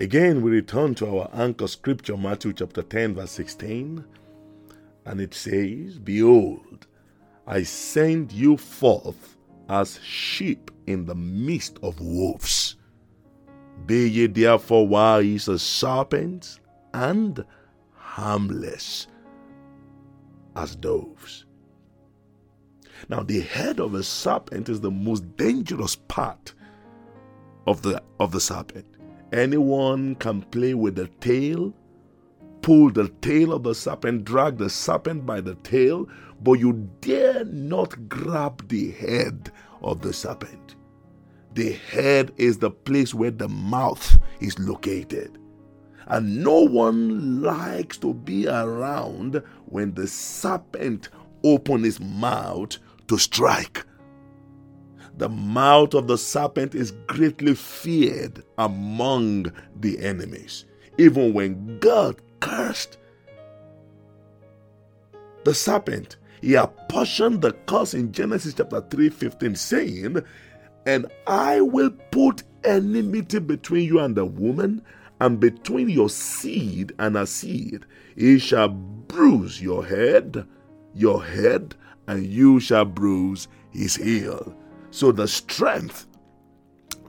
[0.00, 4.04] Again, we return to our anchor scripture, Matthew chapter 10, verse 16,
[5.04, 6.86] and it says, Behold,
[7.46, 9.36] I send you forth
[9.68, 12.76] as sheep in the midst of wolves.
[13.86, 16.58] Be ye therefore wise as serpents
[16.94, 17.44] and
[17.94, 19.06] harmless
[20.56, 21.44] as doves.
[23.08, 26.54] Now, the head of a serpent is the most dangerous part
[27.66, 28.86] of the, of the serpent.
[29.32, 31.72] Anyone can play with the tail,
[32.60, 36.06] pull the tail of the serpent, drag the serpent by the tail,
[36.42, 40.76] but you dare not grab the head of the serpent.
[41.54, 45.38] The head is the place where the mouth is located.
[46.06, 51.08] And no one likes to be around when the serpent
[51.42, 52.76] opens his mouth
[53.08, 53.86] to strike.
[55.18, 60.64] The mouth of the serpent is greatly feared among the enemies.
[60.98, 62.98] Even when God cursed
[65.44, 70.22] the serpent, he apportioned the curse in Genesis chapter 3 15, saying,
[70.86, 74.82] And I will put enmity between you and the woman,
[75.20, 77.86] and between your seed and her seed.
[78.16, 80.46] He shall bruise your head,
[80.94, 81.76] your head,
[82.08, 84.54] and you shall bruise his heel.
[84.92, 86.06] So the strength,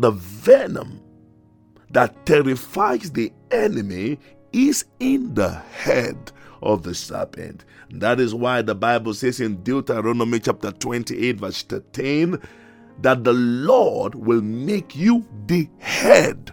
[0.00, 1.00] the venom
[1.90, 4.18] that terrifies the enemy
[4.52, 7.64] is in the head of the serpent.
[7.90, 12.38] That is why the Bible says in Deuteronomy chapter 28, verse 13,
[13.00, 16.50] that the Lord will make you the head,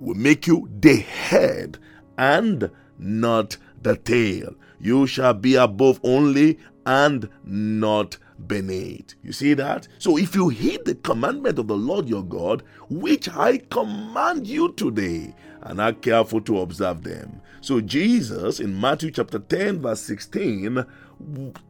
[0.00, 1.78] will make you the head
[2.16, 4.54] and not the tail.
[4.80, 9.14] You shall be above only and not beneath.
[9.22, 9.88] You see that?
[9.98, 14.72] So if you heed the commandment of the Lord your God, which I command you
[14.72, 17.40] today, and are careful to observe them.
[17.60, 20.84] So Jesus in Matthew chapter 10, verse 16,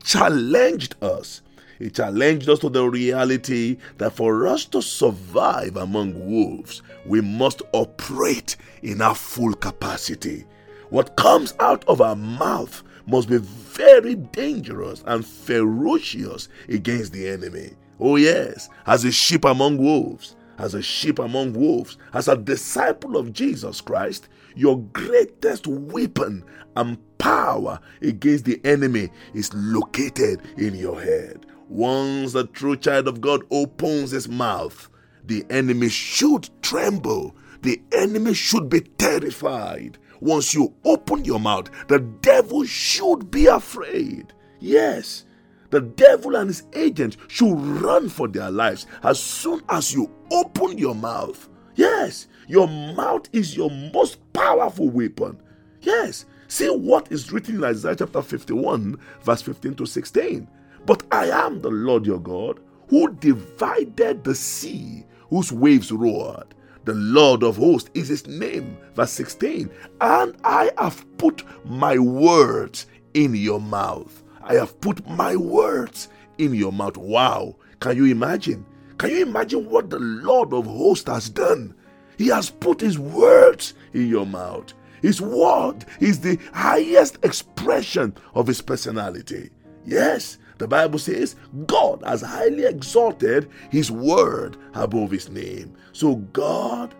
[0.03, 1.43] challenged us.
[1.78, 7.62] He challenged us to the reality that for us to survive among wolves, we must
[7.72, 10.44] operate in our full capacity.
[10.91, 17.70] What comes out of our mouth must be very dangerous and ferocious against the enemy.
[18.00, 23.16] Oh, yes, as a sheep among wolves, as a sheep among wolves, as a disciple
[23.16, 26.44] of Jesus Christ, your greatest weapon
[26.76, 31.47] and power against the enemy is located in your head.
[31.69, 34.88] Once the true child of God opens his mouth,
[35.25, 37.34] the enemy should tremble.
[37.62, 39.98] The enemy should be terrified.
[40.25, 44.33] Once you open your mouth, the devil should be afraid.
[44.59, 45.27] Yes,
[45.69, 50.79] the devil and his agents should run for their lives as soon as you open
[50.79, 51.51] your mouth.
[51.75, 55.39] Yes, your mouth is your most powerful weapon.
[55.83, 60.49] Yes, see what is written in Isaiah chapter 51, verse 15 to 16.
[60.87, 66.55] But I am the Lord your God who divided the sea whose waves roared.
[66.84, 68.77] The Lord of hosts is his name.
[68.95, 69.71] Verse 16.
[70.00, 74.22] And I have put my words in your mouth.
[74.43, 76.09] I have put my words
[76.39, 76.97] in your mouth.
[76.97, 77.56] Wow.
[77.81, 78.67] Can you imagine?
[78.99, 81.75] Can you imagine what the Lord of hosts has done?
[82.19, 84.73] He has put his words in your mouth.
[85.03, 89.50] His word is the highest expression of his personality.
[89.84, 95.75] Yes, the Bible says God has highly exalted his word above his name.
[95.92, 96.94] So, God,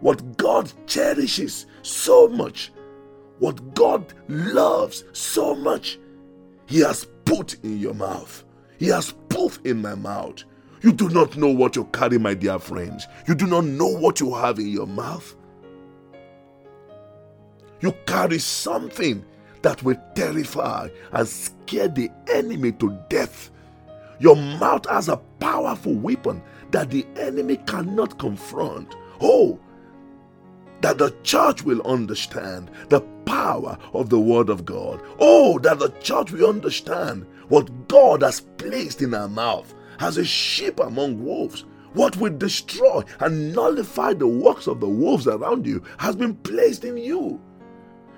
[0.00, 2.72] what God cherishes so much,
[3.38, 5.98] what God loves so much,
[6.66, 8.44] he has put in your mouth.
[8.78, 10.44] He has put in my mouth.
[10.82, 13.06] You do not know what you carry, my dear friends.
[13.26, 15.34] You do not know what you have in your mouth.
[17.80, 19.24] You carry something
[19.64, 23.50] that will terrify and scare the enemy to death.
[24.18, 28.94] Your mouth has a powerful weapon that the enemy cannot confront.
[29.22, 29.58] Oh,
[30.82, 35.00] that the church will understand the power of the Word of God.
[35.18, 40.26] Oh, that the church will understand what God has placed in our mouth as a
[40.26, 41.64] sheep among wolves.
[41.94, 46.84] What will destroy and nullify the works of the wolves around you has been placed
[46.84, 47.40] in you.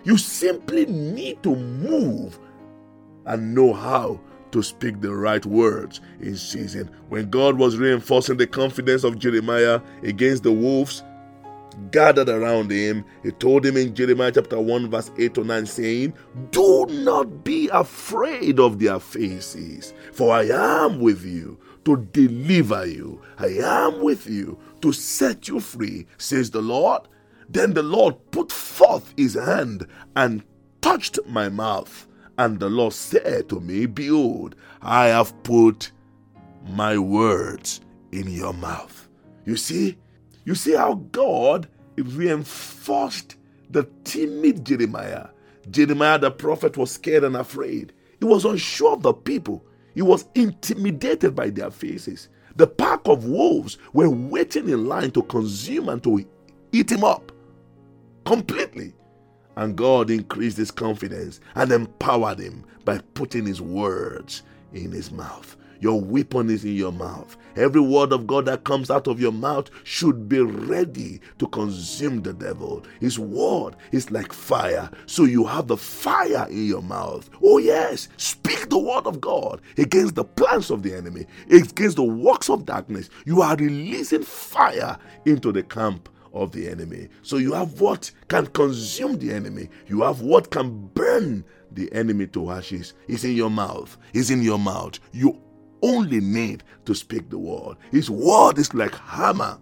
[0.07, 2.39] You simply need to move
[3.25, 4.21] and know how
[4.53, 6.89] to speak the right words in season.
[7.09, 11.03] When God was reinforcing the confidence of Jeremiah against the wolves
[11.91, 16.15] gathered around him, he told him in Jeremiah chapter 1, verse 8 to 9, saying,
[16.53, 23.21] Do not be afraid of their faces, for I am with you to deliver you.
[23.39, 27.03] I am with you to set you free, says the Lord.
[27.49, 30.43] Then the Lord put forth his hand and
[30.81, 32.07] touched my mouth.
[32.39, 35.93] And the Lord said to me, Behold, I have put
[36.69, 37.81] my words
[38.13, 39.09] in your mouth.
[39.45, 39.97] You see?
[40.45, 43.37] You see how God reinforced
[43.71, 45.29] the timid Jeremiah.
[45.71, 47.93] Jeremiah the prophet was scared and afraid.
[48.19, 49.65] He was unsure of the people.
[49.95, 52.29] He was intimidated by their faces.
[52.57, 56.25] The pack of wolves were waiting in line to consume and to
[56.73, 57.26] eat him up
[58.27, 58.93] completely.
[59.57, 64.43] And God increased his confidence and empowered him by putting his words
[64.75, 65.57] in his mouth.
[65.81, 67.37] Your weapon is in your mouth.
[67.55, 72.23] Every word of God that comes out of your mouth should be ready to consume
[72.23, 72.85] the devil.
[73.01, 74.91] His word is like fire.
[75.07, 77.29] So you have the fire in your mouth.
[77.43, 78.09] Oh, yes.
[78.17, 82.67] Speak the word of God against the plans of the enemy, against the works of
[82.67, 83.11] darkness.
[83.25, 87.09] You are releasing fire into the camp of the enemy.
[87.23, 92.27] So you have what can consume the enemy, you have what can burn the enemy
[92.29, 92.95] to ashes.
[93.09, 93.97] It's in your mouth.
[94.15, 94.99] It's in your mouth.
[95.13, 95.41] You
[95.83, 97.77] only need to speak the word.
[97.91, 99.59] His word is like hammer.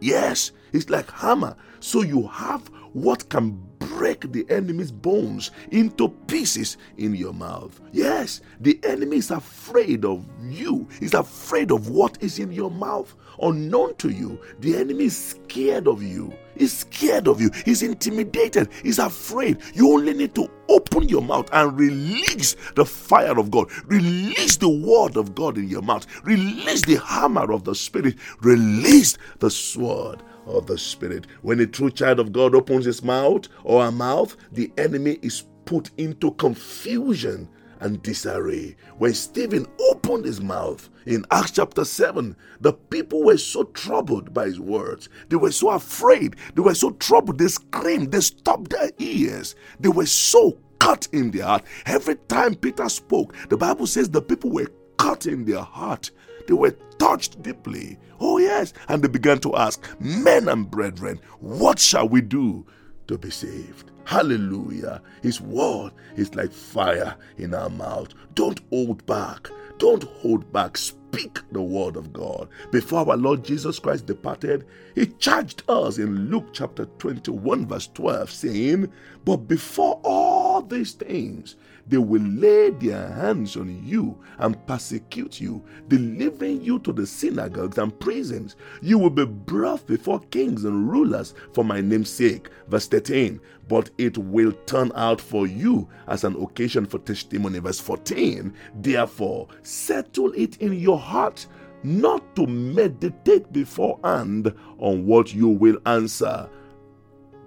[0.00, 1.56] Yes, it's like hammer.
[1.80, 7.80] So you have what can break the enemy's bones into pieces in your mouth.
[7.92, 13.14] Yes, the enemy is afraid of you, he's afraid of what is in your mouth.
[13.40, 16.32] Unknown to you, the enemy is scared of you.
[16.56, 17.50] He's scared of you.
[17.64, 18.70] He's intimidated.
[18.82, 19.58] He's afraid.
[19.74, 23.70] You only need to open your mouth and release the fire of God.
[23.84, 26.06] Release the word of God in your mouth.
[26.24, 28.16] Release the hammer of the Spirit.
[28.40, 31.26] Release the sword of the Spirit.
[31.42, 35.44] When a true child of God opens his mouth or her mouth, the enemy is
[35.64, 37.48] put into confusion
[37.80, 38.76] and disarray.
[38.98, 44.46] When Stephen opened his mouth in Acts chapter 7, the people were so troubled by
[44.46, 45.08] his words.
[45.28, 46.36] They were so afraid.
[46.54, 47.38] They were so troubled.
[47.38, 48.12] They screamed.
[48.12, 49.54] They stopped their ears.
[49.78, 51.64] They were so cut in their heart.
[51.84, 56.10] Every time Peter spoke, the Bible says the people were cut in their heart.
[56.46, 57.98] They were touched deeply.
[58.20, 58.72] Oh, yes.
[58.88, 62.66] And they began to ask, Men and brethren, what shall we do
[63.08, 63.90] to be saved?
[64.04, 65.02] Hallelujah.
[65.22, 68.08] His word is like fire in our mouth.
[68.34, 69.48] Don't hold back.
[69.78, 70.78] Don't hold back.
[70.78, 72.48] Speak the word of God.
[72.70, 74.64] Before our Lord Jesus Christ departed,
[74.94, 78.92] he charged us in Luke chapter 21, verse 12, saying,
[79.24, 81.56] But before all these things,
[81.88, 87.78] they will lay their hands on you and persecute you, delivering you to the synagogues
[87.78, 88.56] and prisons.
[88.82, 92.50] You will be brought before kings and rulers for my name's sake.
[92.68, 93.40] Verse 13.
[93.68, 97.60] But it will turn out for you as an occasion for testimony.
[97.60, 98.52] Verse 14.
[98.80, 101.46] Therefore, settle it in your heart
[101.84, 106.48] not to meditate beforehand on what you will answer.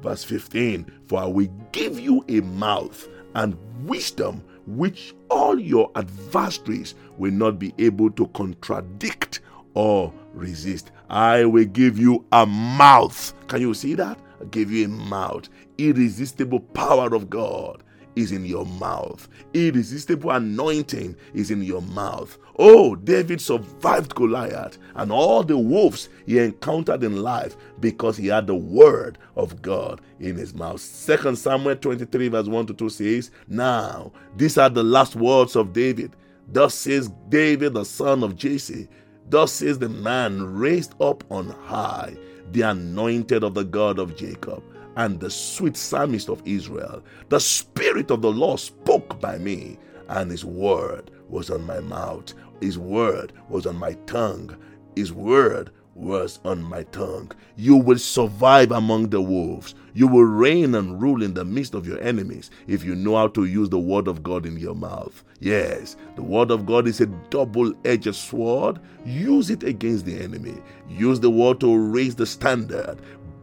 [0.01, 3.07] Verse 15 For I will give you a mouth
[3.39, 3.57] and
[3.87, 9.39] wisdom which all your adversaries will not be able to contradict
[9.73, 10.91] or resist.
[11.09, 13.33] I will give you a mouth.
[13.47, 14.19] Can you see that?
[14.41, 15.49] I give you a mouth.
[15.77, 17.81] Irresistible power of God
[18.19, 19.27] is in your mouth.
[19.53, 22.37] Irresistible anointing is in your mouth.
[22.57, 28.47] Oh, David survived Goliath and all the wolves he encountered in life because he had
[28.47, 30.81] the word of God in his mouth.
[30.81, 35.73] Second Samuel 23, verse 1 to 2 says, Now, these are the last words of
[35.73, 36.15] David.
[36.51, 38.87] Thus says David, the son of Jesse.
[39.29, 42.17] Thus says the man raised up on high,
[42.51, 44.63] the anointed of the God of Jacob
[44.95, 47.03] and the sweet psalmist of Israel.
[47.29, 49.77] The Spirit of the Lord spoke by me,
[50.07, 52.33] and His word was on my mouth.
[52.61, 54.55] His word was on my tongue.
[54.95, 57.31] His word was on my tongue.
[57.55, 59.75] You will survive among the wolves.
[59.93, 63.27] You will reign and rule in the midst of your enemies if you know how
[63.29, 65.23] to use the word of God in your mouth.
[65.39, 68.79] Yes, the word of God is a double edged sword.
[69.05, 70.55] Use it against the enemy.
[70.89, 72.99] Use the word to raise the standard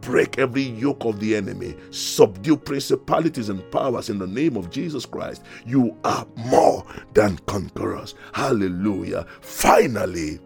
[0.07, 5.05] break every yoke of the enemy, subdue principalities and powers in the name of Jesus
[5.05, 5.43] Christ.
[5.65, 8.15] You are more than conquerors.
[8.31, 9.25] Hallelujah.
[9.41, 10.39] Finally,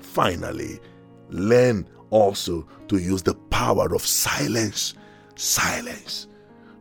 [0.00, 0.80] finally,
[1.28, 4.94] learn also to use the power of silence.
[5.36, 6.26] Silence.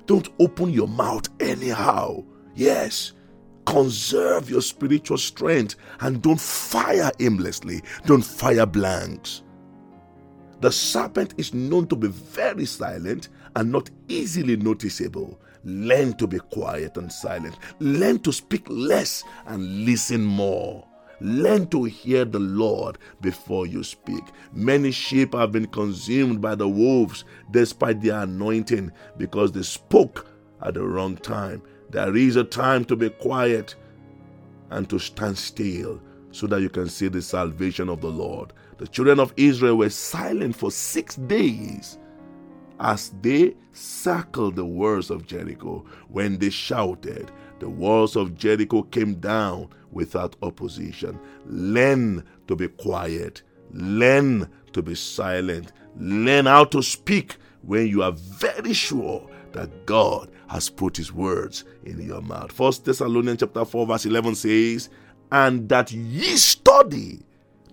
[0.07, 2.23] Don't open your mouth anyhow.
[2.55, 3.13] Yes.
[3.67, 7.83] Conserve your spiritual strength and don't fire aimlessly.
[8.07, 9.43] Don't fire blanks.
[10.61, 15.41] The serpent is known to be very silent and not easily noticeable.
[15.63, 17.57] Learn to be quiet and silent.
[17.79, 20.87] Learn to speak less and listen more.
[21.19, 24.23] Learn to hear the Lord before you speak.
[24.53, 30.27] Many sheep have been consumed by the wolves despite their anointing because they spoke
[30.61, 31.61] at the wrong time.
[31.89, 33.75] There is a time to be quiet
[34.69, 36.01] and to stand still
[36.31, 38.53] so that you can see the salvation of the Lord.
[38.81, 41.99] The children of Israel were silent for six days
[42.79, 45.85] as they circled the walls of Jericho.
[46.07, 51.19] When they shouted, the walls of Jericho came down without opposition.
[51.45, 53.43] Learn to be quiet.
[53.69, 55.73] Learn to be silent.
[55.99, 61.65] Learn how to speak when you are very sure that God has put his words
[61.83, 62.51] in your mouth.
[62.51, 64.89] First Thessalonians chapter 4 verse 11 says,
[65.31, 67.19] "And that ye study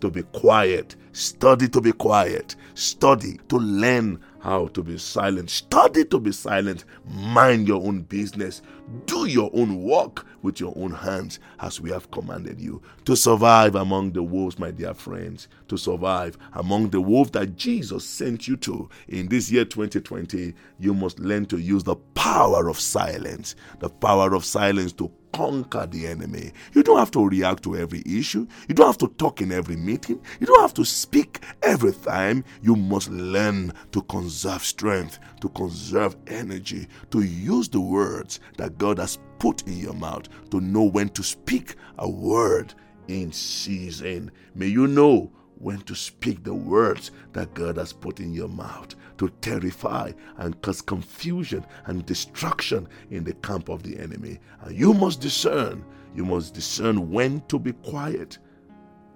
[0.00, 5.50] to be quiet, study to be quiet, study to learn how to be silent.
[5.50, 6.84] Study to be silent.
[7.06, 8.62] Mind your own business.
[9.06, 12.80] Do your own work with your own hands as we have commanded you.
[13.04, 18.04] To survive among the wolves, my dear friends, to survive among the wolves that Jesus
[18.04, 22.78] sent you to in this year 2020, you must learn to use the power of
[22.78, 23.56] silence.
[23.80, 26.52] The power of silence to conquer the enemy.
[26.74, 28.46] You don't have to react to every issue.
[28.68, 30.20] You don't have to talk in every meeting.
[30.40, 32.44] You don't have to speak every time.
[32.62, 38.98] You must learn to conserve strength, to conserve energy, to use the words that God
[38.98, 42.74] has put in your mouth, to know when to speak a word
[43.08, 44.30] in season.
[44.54, 48.94] May you know when to speak the words that God has put in your mouth
[49.18, 54.38] to terrify and cause confusion and destruction in the camp of the enemy.
[54.62, 55.84] And you must discern,
[56.14, 58.38] you must discern when to be quiet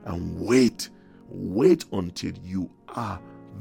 [0.05, 0.89] and wait.
[1.29, 3.21] Wait until you are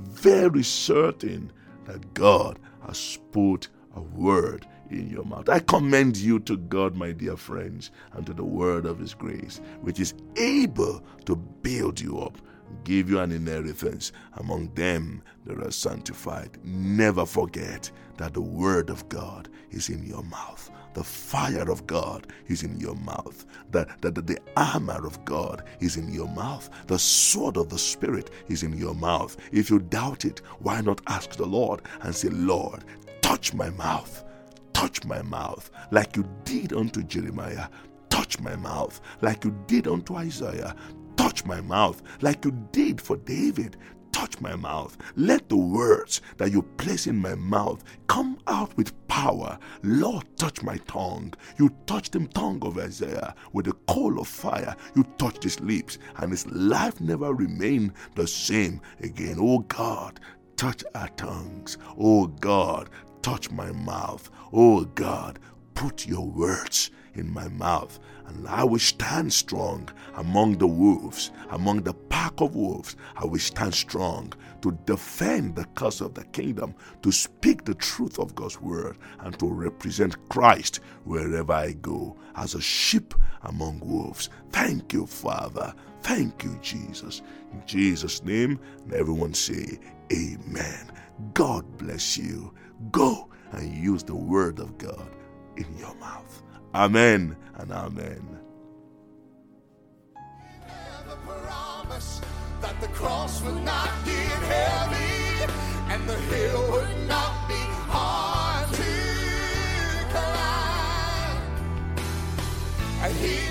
[0.09, 1.51] very certain
[1.85, 5.47] that God has put a word in your mouth.
[5.47, 9.61] I commend you to God, my dear friends, and to the word of His grace,
[9.81, 12.37] which is able to build you up
[12.83, 16.57] give you an inheritance among them that are sanctified.
[16.63, 20.69] Never forget that the word of God is in your mouth.
[20.93, 23.45] The fire of God is in your mouth.
[23.71, 26.69] The, the, the armor of God is in your mouth.
[26.87, 29.37] The sword of the Spirit is in your mouth.
[29.51, 32.83] If you doubt it, why not ask the Lord and say, Lord,
[33.21, 34.23] touch my mouth.
[34.73, 37.67] Touch my mouth like you did unto Jeremiah
[38.11, 40.75] touch my mouth like you did unto Isaiah.
[41.31, 43.77] Touch my mouth like you did for David.
[44.11, 44.97] Touch my mouth.
[45.15, 49.57] Let the words that you place in my mouth come out with power.
[49.81, 51.33] Lord, touch my tongue.
[51.57, 54.75] You touched the tongue of Isaiah with a coal of fire.
[54.93, 59.37] You touched his lips, and his life never remained the same again.
[59.39, 60.19] Oh God,
[60.57, 61.77] touch our tongues.
[61.97, 62.89] Oh God,
[63.21, 64.29] touch my mouth.
[64.51, 65.39] Oh God,
[65.75, 67.99] put your words in my mouth
[68.35, 72.95] and I will stand strong among the wolves, among the pack of wolves.
[73.15, 78.19] I will stand strong to defend the cause of the kingdom, to speak the truth
[78.19, 83.13] of God's word, and to represent Christ wherever I go as a sheep
[83.43, 84.29] among wolves.
[84.51, 85.73] Thank you, Father.
[86.01, 87.21] Thank you, Jesus.
[87.51, 88.59] In Jesus' name,
[88.93, 89.79] everyone say,
[90.13, 90.91] Amen.
[91.33, 92.53] God bless you.
[92.91, 95.07] Go and use the word of God
[95.57, 96.41] in your mouth.
[96.73, 98.27] Amen and amen.
[102.61, 105.51] That the cross not get heavy
[105.89, 108.93] and the hill would not be hard to
[110.13, 111.41] climb.
[113.03, 113.50] And he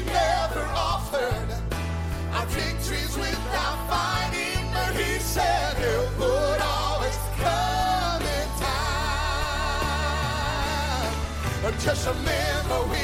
[11.71, 11.81] time.
[11.81, 12.99] Just remember we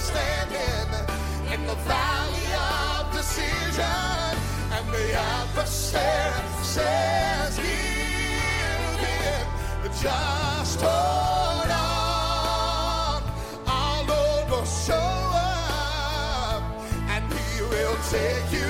[0.00, 0.88] standing
[1.52, 3.84] in the valley of decision,
[4.72, 9.02] and the adversary says, Give
[9.84, 13.22] in, just hold on.
[13.66, 16.62] Our Lord will show up,
[17.10, 18.69] and He will take you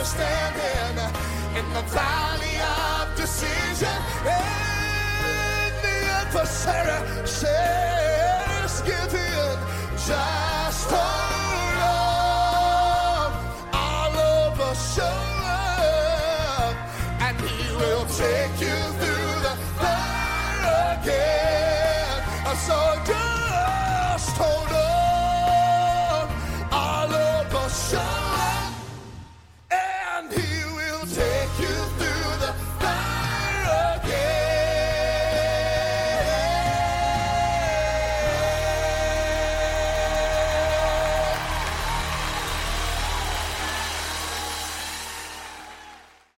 [0.00, 0.96] you're standing
[1.58, 3.98] in the valley of decision.
[4.24, 9.58] And the adversary says, Give in,